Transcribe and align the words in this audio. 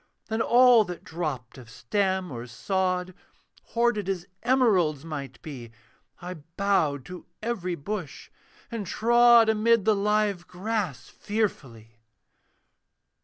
Then 0.29 0.41
all 0.41 0.83
that 0.85 1.03
dropped 1.03 1.59
of 1.59 1.69
stem 1.69 2.31
or 2.31 2.47
sod, 2.47 3.13
Hoarded 3.65 4.09
as 4.09 4.25
emeralds 4.41 5.05
might 5.05 5.39
be, 5.43 5.69
I 6.19 6.33
bowed 6.57 7.05
to 7.05 7.27
every 7.43 7.75
bush, 7.75 8.31
and 8.71 8.87
trod 8.87 9.47
Amid 9.47 9.85
the 9.85 9.93
live 9.95 10.47
grass 10.47 11.07
fearfully. 11.07 11.99